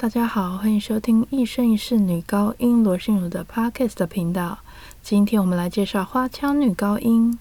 [0.00, 4.60] 大家好，欢迎收听一生一世女高音罗心如的 Podcast 频道。
[5.02, 7.36] 今天我们来介绍花腔女高音。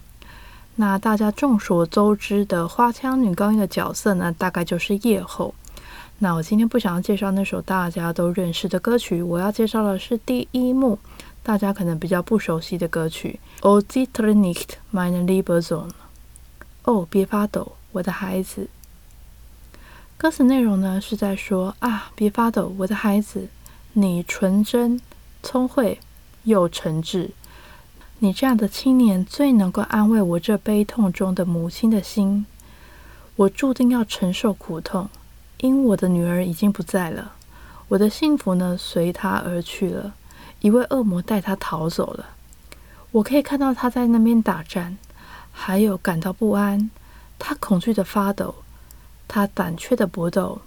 [0.77, 5.53] 那大家众所周知的花腔女高音的角色呢，大概就是夜后。
[6.17, 10.97] 那我今天不想要介绍那首大家都认识的歌曲，我要介绍的是第一幕，
[11.43, 15.89] 大家可能比较不熟悉的歌曲《O Zittre nicht meine Liebe Sohn》。
[16.85, 18.67] 哦，别发抖，我的孩子。
[20.19, 23.49] 歌词内容呢是在说啊，别发抖，我的孩子，
[23.93, 24.99] 你纯真、
[25.43, 25.99] 聪慧
[26.41, 27.29] 又诚挚，
[28.17, 32.47] 你这样的青年最能够安慰我这悲痛中的母亲的心。
[33.35, 35.07] 我注定要承受苦痛，
[35.59, 37.33] 因我的女儿已经不在了，
[37.89, 40.15] 我的幸福呢随她而去了，
[40.61, 42.25] 一位恶魔带她逃走了。
[43.11, 44.97] 我可以看到她在那边打战，
[45.51, 46.89] 还有感到不安，
[47.37, 48.55] 她恐惧的发抖。
[49.27, 50.61] 他胆怯的搏斗，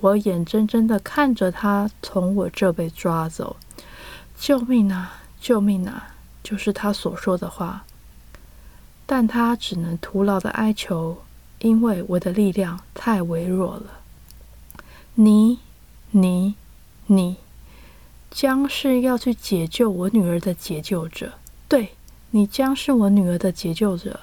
[0.00, 3.56] 我眼睁睁的看着他从我这被抓走。
[4.38, 5.20] 救命啊！
[5.40, 6.14] 救命啊！
[6.44, 7.84] 就是他所说的话，
[9.04, 11.18] 但他只能徒劳的哀求，
[11.58, 13.82] 因为我的力量太微弱了。
[15.14, 15.58] 你、
[16.12, 16.54] 你、
[17.06, 17.36] 你，
[18.30, 21.32] 将是要去解救我女儿的解救者。
[21.66, 21.96] 对，
[22.30, 24.20] 你将是我女儿的解救者。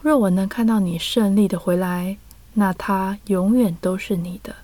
[0.00, 2.16] 若我能看到你胜利的回来。
[2.54, 4.54] 那它永远都是你的。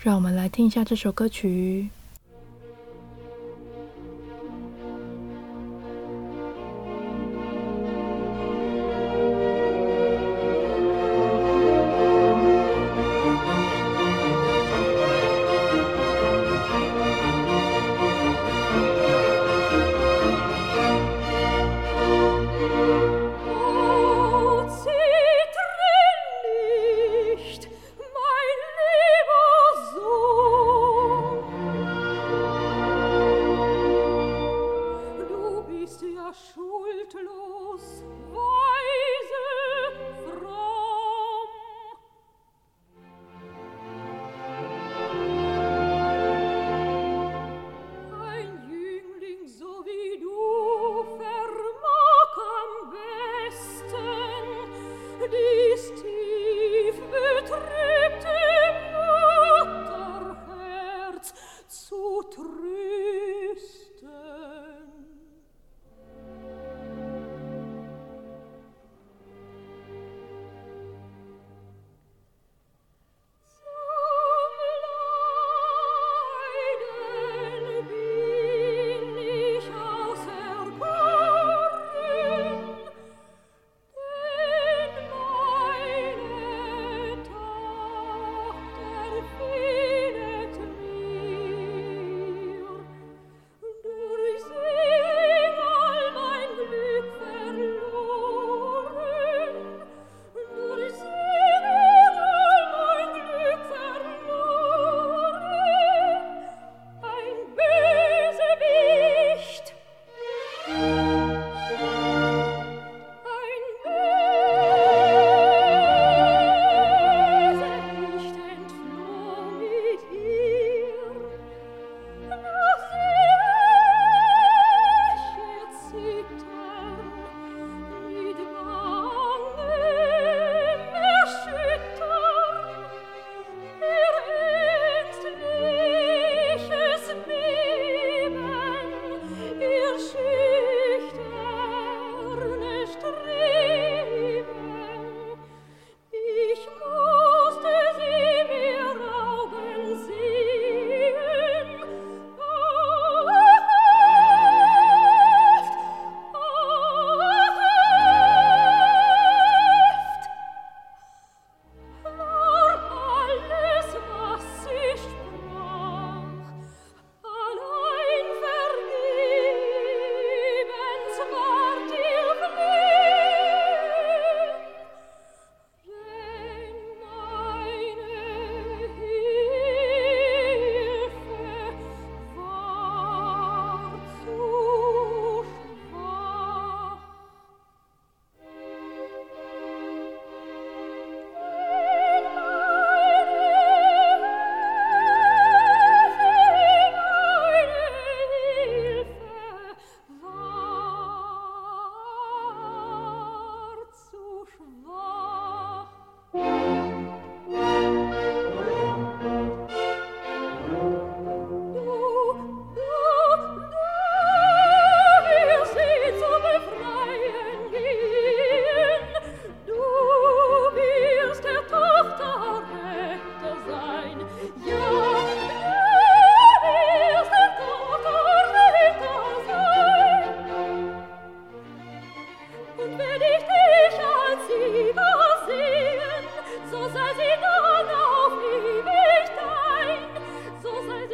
[0.00, 1.88] 让我们来听一下这首歌曲。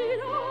[0.02, 0.41] Sera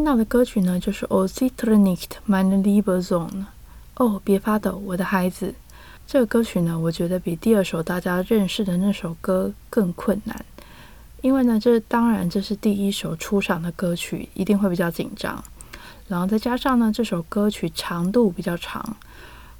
[0.00, 3.28] 听到的歌曲呢，就是《O Zittr nicht, mein lieber Sohn》。
[3.96, 5.54] 哦，别发抖，我的孩子。
[6.06, 10.42] 这个歌曲呢，我觉得比第二首大家认识的那首歌更困难，
[11.20, 15.44] 因为呢，这当然这是第一首出场的歌曲，一定会比较紧张。
[16.08, 18.96] 然后再加上呢，这首歌曲长度比较长，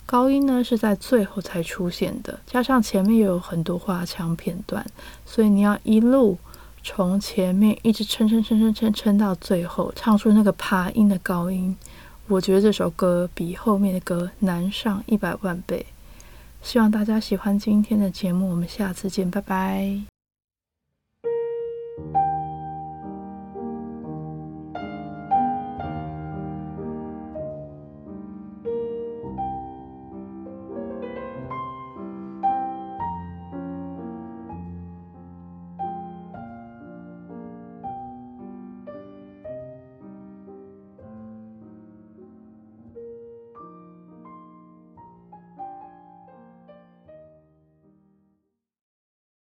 [0.07, 4.87] 高音呢是在最后才出现的，加上前面又有很多花腔片段，
[5.27, 6.39] 所以你要一路。
[6.83, 11.77] 从前面一直撑撑撑撑撑撑到最后，唱出那个爬音的高音，
[12.27, 15.87] 我觉得这首歌比后面的歌难上一百万倍。
[16.63, 20.20] 希望大家喜欢今天的节目，我们下次见，拜拜。